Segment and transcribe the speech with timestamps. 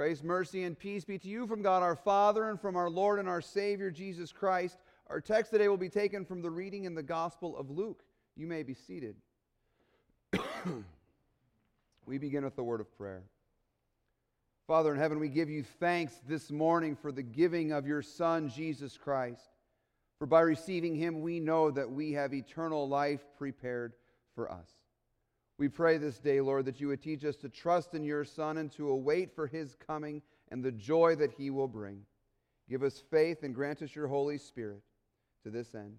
[0.00, 3.18] Grace, mercy, and peace be to you from God our Father and from our Lord
[3.18, 4.78] and our Savior Jesus Christ.
[5.10, 8.02] Our text today will be taken from the reading in the Gospel of Luke.
[8.34, 9.14] You may be seated.
[12.06, 13.24] we begin with the word of prayer.
[14.66, 18.48] Father in heaven, we give you thanks this morning for the giving of your Son,
[18.48, 19.50] Jesus Christ.
[20.18, 23.92] For by receiving him, we know that we have eternal life prepared
[24.34, 24.79] for us.
[25.60, 28.56] We pray this day, Lord, that you would teach us to trust in your Son
[28.56, 32.00] and to await for his coming and the joy that he will bring.
[32.70, 34.80] Give us faith and grant us your Holy Spirit
[35.44, 35.98] to this end.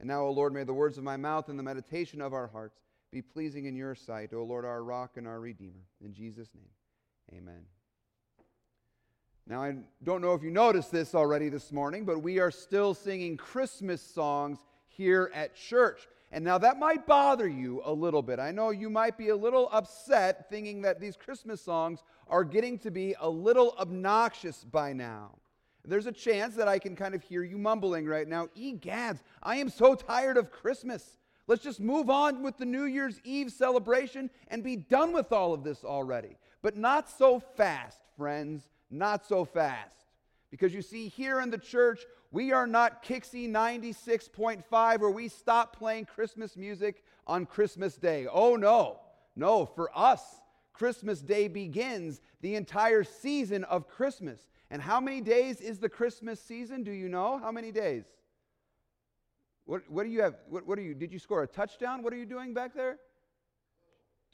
[0.00, 2.46] And now, O Lord, may the words of my mouth and the meditation of our
[2.46, 2.80] hearts
[3.12, 5.84] be pleasing in your sight, O Lord, our rock and our redeemer.
[6.02, 7.60] In Jesus' name, amen.
[9.46, 12.94] Now, I don't know if you noticed this already this morning, but we are still
[12.94, 16.08] singing Christmas songs here at church.
[16.34, 18.40] And now that might bother you a little bit.
[18.40, 22.76] I know you might be a little upset thinking that these Christmas songs are getting
[22.80, 25.36] to be a little obnoxious by now.
[25.84, 28.48] There's a chance that I can kind of hear you mumbling right now.
[28.58, 31.18] Egads, I am so tired of Christmas.
[31.46, 35.54] Let's just move on with the New Year's Eve celebration and be done with all
[35.54, 36.36] of this already.
[36.62, 38.68] But not so fast, friends.
[38.90, 39.98] Not so fast.
[40.50, 42.00] Because you see, here in the church,
[42.34, 48.26] we are not Kixie 96.5 where we stop playing Christmas music on Christmas Day.
[48.26, 48.98] Oh, no.
[49.36, 50.20] No, for us,
[50.72, 54.48] Christmas Day begins the entire season of Christmas.
[54.68, 56.82] And how many days is the Christmas season?
[56.82, 57.38] Do you know?
[57.38, 58.02] How many days?
[59.64, 60.34] What, what do you have?
[60.48, 60.94] What, what are you?
[60.94, 62.02] Did you score a touchdown?
[62.02, 62.98] What are you doing back there?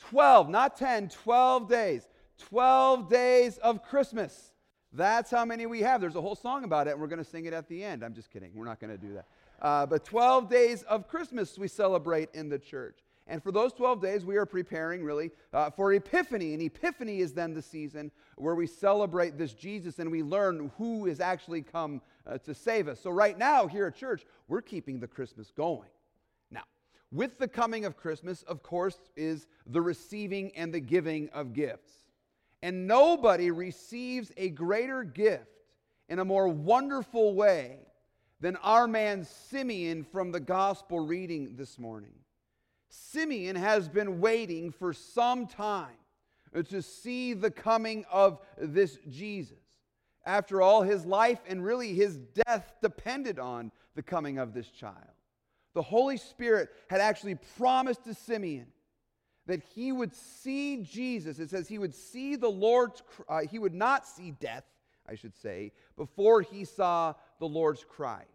[0.09, 2.09] 12, not 10, 12 days.
[2.39, 4.53] 12 days of Christmas.
[4.93, 6.01] That's how many we have.
[6.01, 8.03] There's a whole song about it, and we're going to sing it at the end.
[8.03, 8.51] I'm just kidding.
[8.55, 9.27] We're not going to do that.
[9.63, 12.99] Uh, but 12 days of Christmas we celebrate in the church.
[13.31, 16.55] And for those 12 days, we are preparing really uh, for Epiphany.
[16.55, 21.07] And Epiphany is then the season where we celebrate this Jesus and we learn who
[21.07, 23.01] has actually come uh, to save us.
[23.01, 25.89] So, right now, here at church, we're keeping the Christmas going.
[26.51, 26.65] Now,
[27.13, 32.00] with the coming of Christmas, of course, is the receiving and the giving of gifts.
[32.63, 35.47] And nobody receives a greater gift
[36.09, 37.79] in a more wonderful way
[38.41, 42.15] than our man Simeon from the gospel reading this morning.
[42.89, 45.97] Simeon has been waiting for some time
[46.69, 49.59] to see the coming of this Jesus.
[50.27, 54.97] After all, his life and really his death depended on the coming of this child.
[55.75, 58.67] The Holy Spirit had actually promised to Simeon
[59.51, 61.41] that he would see Jesus.
[61.41, 64.65] It says he would see the Lord's, uh, he would not see death,
[65.09, 68.29] I should say, before he saw the Lord's Christ.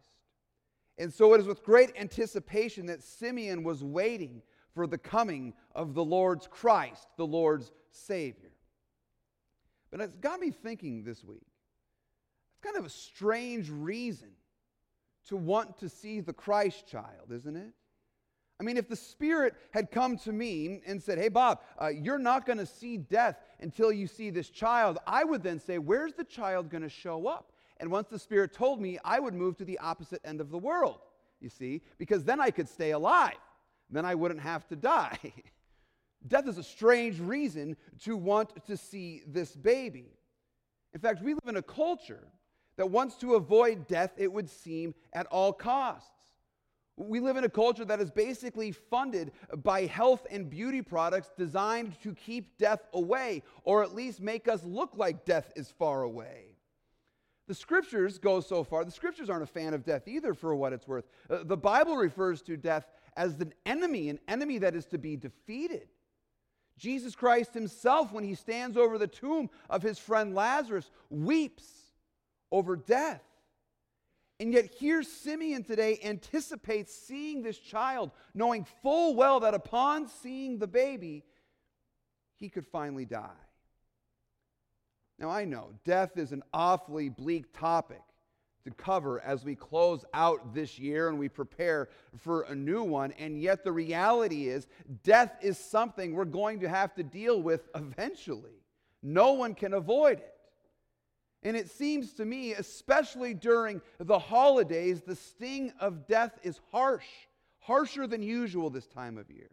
[0.98, 4.42] And so it is with great anticipation that Simeon was waiting
[4.74, 8.52] for the coming of the Lord's Christ, the Lord's Savior.
[9.92, 11.48] But it's got me thinking this week.
[12.52, 14.32] It's kind of a strange reason
[15.30, 17.74] to want to see the Christ child, isn't it?
[18.60, 22.18] I mean, if the Spirit had come to me and said, Hey, Bob, uh, you're
[22.18, 26.14] not going to see death until you see this child, I would then say, Where's
[26.14, 27.52] the child going to show up?
[27.78, 30.58] And once the Spirit told me, I would move to the opposite end of the
[30.58, 31.00] world,
[31.42, 33.36] you see, because then I could stay alive.
[33.90, 35.20] Then I wouldn't have to die.
[36.28, 40.08] death is a strange reason to want to see this baby.
[40.94, 42.24] In fact, we live in a culture
[42.78, 46.10] that wants to avoid death, it would seem, at all costs.
[46.98, 52.00] We live in a culture that is basically funded by health and beauty products designed
[52.02, 56.56] to keep death away, or at least make us look like death is far away.
[57.48, 60.74] The scriptures go so far, the scriptures aren't a fan of death either, for what
[60.74, 61.06] it's worth.
[61.30, 65.16] Uh, the Bible refers to death as an enemy, an enemy that is to be
[65.16, 65.90] defeated.
[66.78, 71.66] Jesus Christ himself, when he stands over the tomb of his friend Lazarus, weeps
[72.52, 73.22] over death.
[74.40, 80.58] And yet, here Simeon today anticipates seeing this child, knowing full well that upon seeing
[80.58, 81.24] the baby,
[82.36, 83.30] he could finally die.
[85.18, 88.02] Now, I know death is an awfully bleak topic
[88.66, 93.14] to cover as we close out this year and we prepare for a new one.
[93.14, 94.68] And yet, the reality is,
[95.04, 98.64] death is something we're going to have to deal with eventually.
[99.02, 100.35] No one can avoid it.
[101.46, 107.06] And it seems to me, especially during the holidays, the sting of death is harsh,
[107.60, 109.52] harsher than usual this time of year.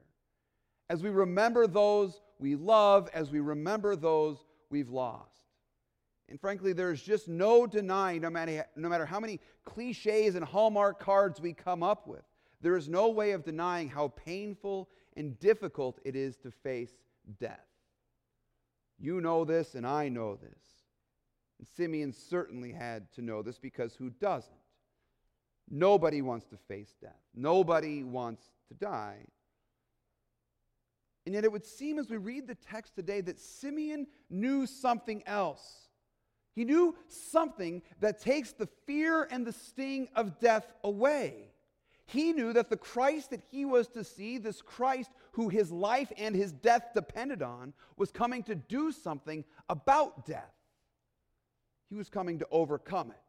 [0.89, 4.39] As we remember those we love, as we remember those
[4.71, 5.29] we've lost.
[6.31, 10.99] And frankly, there's just no denying, no matter, no matter how many cliches and Hallmark
[10.99, 12.25] cards we come up with,
[12.62, 16.93] there is no way of denying how painful and difficult it is to face
[17.38, 17.67] death.
[18.99, 20.72] You know this, and I know this.
[21.62, 24.53] And Simeon certainly had to know this because who doesn't?
[25.70, 29.25] Nobody wants to face death, nobody wants to die.
[31.25, 35.23] And yet, it would seem as we read the text today that Simeon knew something
[35.25, 35.87] else.
[36.53, 41.53] He knew something that takes the fear and the sting of death away.
[42.06, 46.11] He knew that the Christ that he was to see, this Christ who his life
[46.19, 50.53] and his death depended on, was coming to do something about death.
[51.93, 53.21] He was coming to overcome it.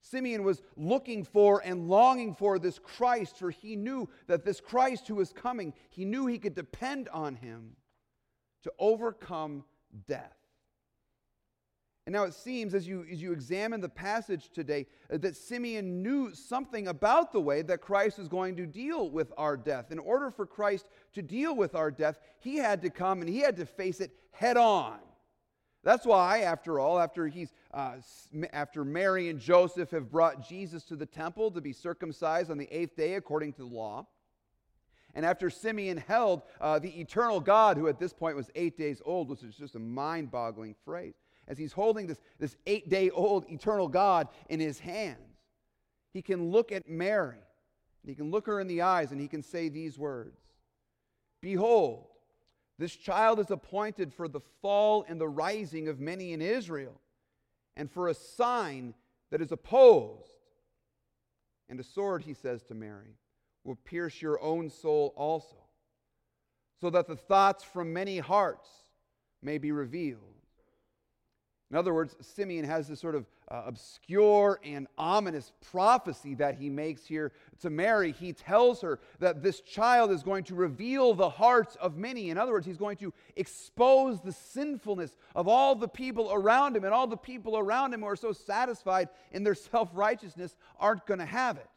[0.00, 5.08] Simeon was looking for and longing for this Christ, for he knew that this Christ
[5.08, 7.72] who was coming, he knew he could depend on him
[8.62, 9.64] to overcome
[10.06, 10.36] death.
[12.06, 16.32] And now it seems, as you, as you examine the passage today, that Simeon knew
[16.32, 19.90] something about the way that Christ was going to deal with our death.
[19.90, 23.40] In order for Christ to deal with our death, he had to come and he
[23.40, 25.00] had to face it head on.
[25.82, 27.94] That's why, after all, after, he's, uh,
[28.52, 32.68] after Mary and Joseph have brought Jesus to the temple to be circumcised on the
[32.70, 34.06] eighth day according to the law,
[35.14, 39.02] and after Simeon held uh, the eternal God, who at this point was eight days
[39.04, 41.14] old, which is just a mind boggling phrase,
[41.48, 45.18] as he's holding this, this eight day old eternal God in his hands,
[46.12, 47.38] he can look at Mary,
[48.06, 50.36] he can look her in the eyes, and he can say these words
[51.40, 52.09] Behold,
[52.80, 56.98] this child is appointed for the fall and the rising of many in Israel,
[57.76, 58.94] and for a sign
[59.30, 60.24] that is opposed.
[61.68, 63.18] And a sword, he says to Mary,
[63.64, 65.56] will pierce your own soul also,
[66.80, 68.70] so that the thoughts from many hearts
[69.42, 70.39] may be revealed.
[71.70, 76.68] In other words, Simeon has this sort of uh, obscure and ominous prophecy that he
[76.68, 77.30] makes here
[77.60, 78.10] to Mary.
[78.10, 82.30] He tells her that this child is going to reveal the hearts of many.
[82.30, 86.84] In other words, he's going to expose the sinfulness of all the people around him,
[86.84, 91.06] and all the people around him who are so satisfied in their self righteousness aren't
[91.06, 91.68] going to have it.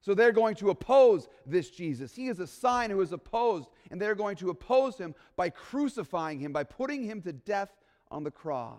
[0.00, 2.14] So they're going to oppose this Jesus.
[2.14, 6.38] He is a sign who is opposed, and they're going to oppose him by crucifying
[6.38, 7.70] him, by putting him to death
[8.10, 8.78] on the cross.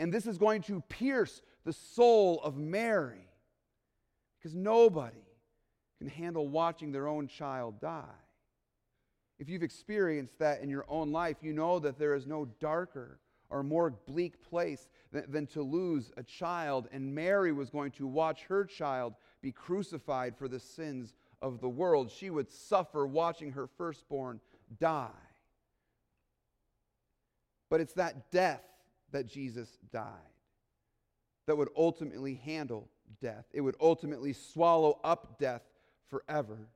[0.00, 3.28] And this is going to pierce the soul of Mary
[4.38, 5.28] because nobody
[5.98, 8.16] can handle watching their own child die.
[9.38, 13.20] If you've experienced that in your own life, you know that there is no darker
[13.50, 16.88] or more bleak place than, than, to lose a child.
[16.92, 19.12] And Mary was going to watch her child
[19.42, 22.10] be crucified for the sins of the world.
[22.10, 24.40] She would suffer watching her firstborn
[24.78, 25.10] die.
[27.68, 28.62] But it's that death
[29.12, 30.06] that Jesus died
[31.46, 32.88] that would ultimately handle
[33.20, 33.44] death.
[33.52, 35.62] It would ultimately swallow up death
[36.08, 36.68] forever.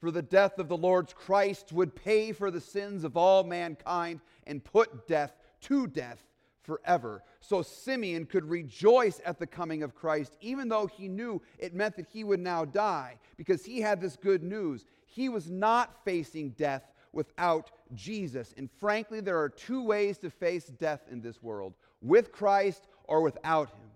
[0.00, 4.20] For the death of the Lord's Christ would pay for the sins of all mankind
[4.46, 6.22] and put death to death
[6.62, 7.22] forever.
[7.40, 11.96] So Simeon could rejoice at the coming of Christ, even though he knew it meant
[11.96, 14.86] that he would now die, because he had this good news.
[15.04, 18.54] He was not facing death without Jesus.
[18.56, 23.22] And frankly, there are two ways to face death in this world with Christ or
[23.22, 23.90] without Him.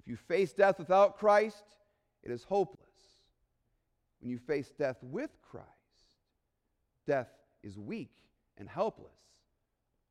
[0.00, 1.64] If you face death without Christ,
[2.22, 2.80] it is hopeless.
[4.20, 5.68] When you face death with Christ,
[7.06, 7.28] death
[7.62, 8.12] is weak
[8.58, 9.12] and helpless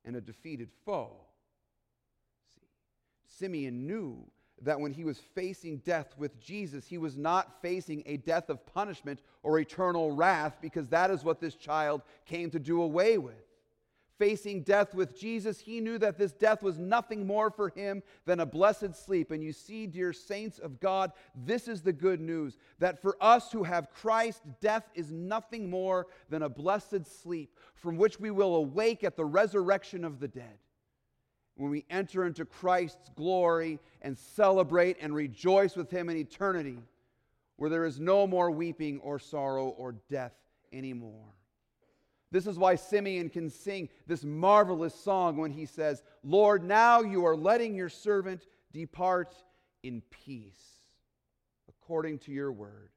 [0.05, 1.15] and a defeated foe.
[2.53, 2.67] See,
[3.27, 4.25] Simeon knew
[4.61, 8.65] that when he was facing death with Jesus, he was not facing a death of
[8.65, 13.35] punishment or eternal wrath, because that is what this child came to do away with.
[14.19, 18.39] Facing death with Jesus, he knew that this death was nothing more for him than
[18.39, 19.31] a blessed sleep.
[19.31, 23.51] And you see, dear saints of God, this is the good news that for us
[23.51, 28.55] who have Christ, death is nothing more than a blessed sleep from which we will
[28.55, 30.59] awake at the resurrection of the dead
[31.55, 36.77] when we enter into Christ's glory and celebrate and rejoice with Him in eternity,
[37.57, 40.33] where there is no more weeping or sorrow or death
[40.71, 41.33] anymore.
[42.31, 47.25] This is why Simeon can sing this marvelous song when he says, Lord, now you
[47.25, 49.35] are letting your servant depart
[49.83, 50.81] in peace,
[51.69, 52.89] according to your word.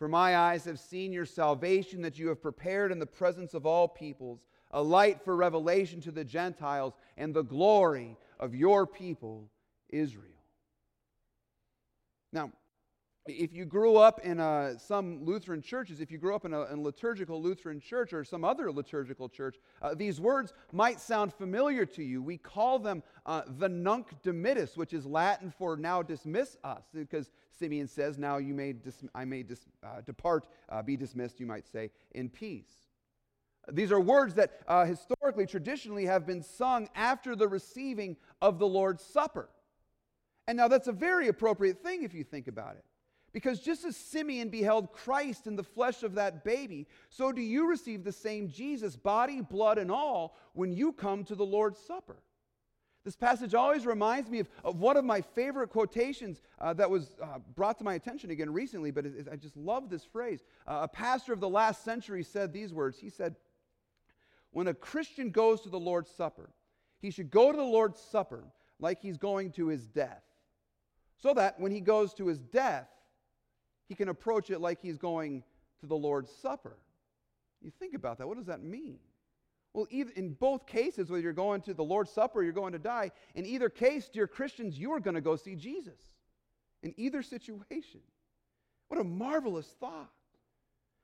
[0.00, 3.64] For my eyes have seen your salvation that you have prepared in the presence of
[3.64, 9.50] all peoples a light for revelation to the Gentiles, and the glory of your people,
[9.88, 10.26] Israel.
[12.32, 12.52] Now,
[13.26, 16.64] if you grew up in uh, some Lutheran churches, if you grew up in a,
[16.72, 21.84] in liturgical Lutheran church or some other liturgical church, uh, these words might sound familiar
[21.86, 22.22] to you.
[22.22, 27.30] We call them uh, the nunc dimittis, which is Latin for now dismiss us, because
[27.58, 31.46] Simeon says, Now you may dis- I may dis- uh, depart, uh, be dismissed, you
[31.46, 32.89] might say, in peace.
[33.72, 38.66] These are words that uh, historically, traditionally, have been sung after the receiving of the
[38.66, 39.48] Lord's Supper.
[40.46, 42.84] And now that's a very appropriate thing if you think about it.
[43.32, 47.68] Because just as Simeon beheld Christ in the flesh of that baby, so do you
[47.68, 52.16] receive the same Jesus, body, blood, and all, when you come to the Lord's Supper.
[53.04, 57.16] This passage always reminds me of, of one of my favorite quotations uh, that was
[57.22, 60.42] uh, brought to my attention again recently, but it, it, I just love this phrase.
[60.66, 63.36] Uh, a pastor of the last century said these words He said,
[64.52, 66.50] When a Christian goes to the Lord's Supper,
[67.00, 68.44] he should go to the Lord's Supper
[68.78, 70.24] like he's going to his death,
[71.16, 72.88] so that when he goes to his death,
[73.88, 75.42] he can approach it like he's going
[75.80, 76.76] to the Lord's Supper.
[77.60, 78.26] You think about that.
[78.26, 78.98] What does that mean?
[79.72, 82.78] Well, in both cases, whether you're going to the Lord's Supper or you're going to
[82.78, 86.00] die, in either case, dear Christians, you are going to go see Jesus.
[86.82, 88.00] In either situation.
[88.88, 90.10] What a marvelous thought.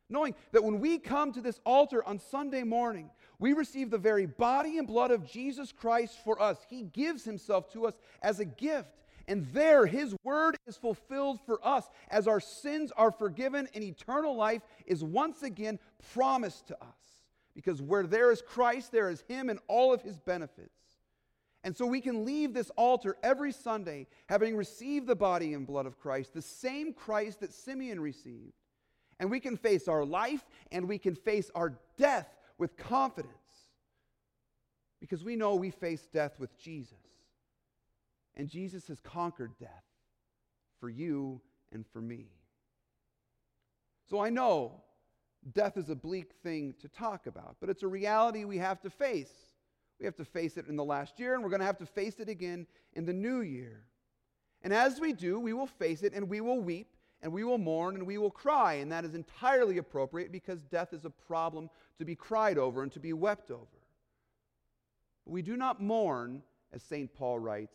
[0.08, 4.26] Knowing that when we come to this altar on Sunday morning, we receive the very
[4.26, 6.58] body and blood of Jesus Christ for us.
[6.68, 8.88] He gives himself to us as a gift.
[9.28, 14.36] And there, his word is fulfilled for us as our sins are forgiven and eternal
[14.36, 15.80] life is once again
[16.14, 17.16] promised to us.
[17.56, 20.70] Because where there is Christ, there is Him and all of His benefits.
[21.64, 25.86] And so we can leave this altar every Sunday having received the body and blood
[25.86, 28.52] of Christ, the same Christ that Simeon received.
[29.18, 33.32] And we can face our life and we can face our death with confidence
[35.00, 36.98] because we know we face death with Jesus.
[38.36, 39.84] And Jesus has conquered death
[40.80, 41.40] for you
[41.72, 42.26] and for me.
[44.08, 44.82] So I know
[45.54, 48.90] death is a bleak thing to talk about, but it's a reality we have to
[48.90, 49.32] face.
[49.98, 51.86] We have to face it in the last year, and we're going to have to
[51.86, 53.84] face it again in the new year.
[54.62, 56.95] And as we do, we will face it and we will weep
[57.26, 58.74] and we will mourn and we will cry.
[58.74, 61.68] And that is entirely appropriate because death is a problem
[61.98, 63.66] to be cried over and to be wept over.
[65.24, 67.12] But we do not mourn, as St.
[67.12, 67.74] Paul writes,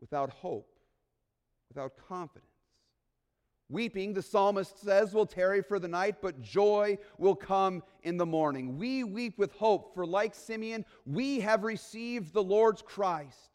[0.00, 0.78] without hope,
[1.68, 2.48] without confidence.
[3.68, 8.24] Weeping, the psalmist says, will tarry for the night, but joy will come in the
[8.24, 8.78] morning.
[8.78, 13.50] We weep with hope, for like Simeon, we have received the Lord's Christ.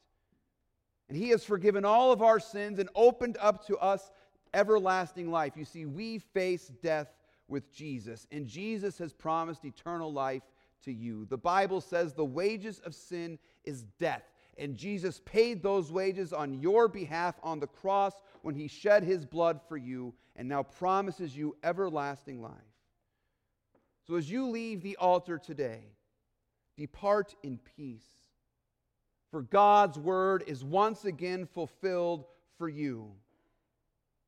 [1.08, 4.12] And he has forgiven all of our sins and opened up to us
[4.54, 5.54] everlasting life.
[5.56, 7.08] You see, we face death
[7.48, 10.44] with Jesus, and Jesus has promised eternal life
[10.84, 11.26] to you.
[11.26, 14.24] The Bible says the wages of sin is death.
[14.58, 19.26] And Jesus paid those wages on your behalf on the cross when he shed his
[19.26, 22.52] blood for you and now promises you everlasting life.
[24.06, 25.84] So as you leave the altar today,
[26.78, 28.08] depart in peace.
[29.32, 32.26] For God's word is once again fulfilled
[32.58, 33.12] for you.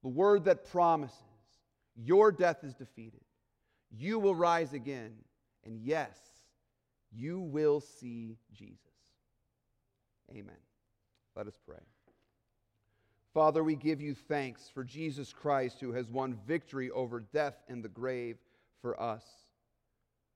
[0.03, 1.17] The word that promises
[1.95, 3.21] your death is defeated,
[3.91, 5.13] you will rise again,
[5.65, 6.17] and yes,
[7.11, 8.79] you will see Jesus.
[10.31, 10.55] Amen.
[11.35, 11.77] Let us pray.
[13.33, 17.83] Father, we give you thanks for Jesus Christ who has won victory over death and
[17.83, 18.37] the grave
[18.81, 19.23] for us.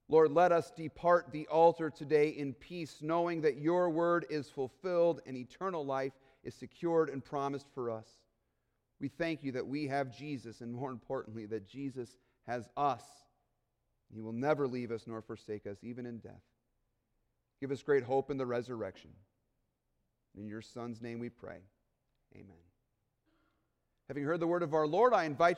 [0.07, 5.21] Lord, let us depart the altar today in peace, knowing that your word is fulfilled
[5.25, 8.07] and eternal life is secured and promised for us.
[8.99, 12.15] We thank you that we have Jesus, and more importantly, that Jesus
[12.47, 13.03] has us.
[14.13, 16.41] He will never leave us nor forsake us, even in death.
[17.59, 19.11] Give us great hope in the resurrection.
[20.37, 21.59] In your Son's name we pray.
[22.33, 22.55] Amen.
[24.07, 25.53] Having heard the word of our Lord, I invite